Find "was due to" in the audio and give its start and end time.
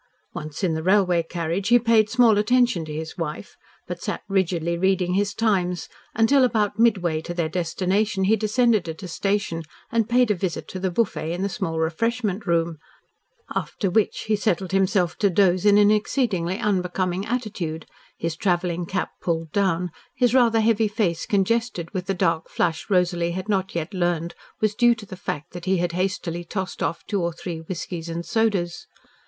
24.61-25.05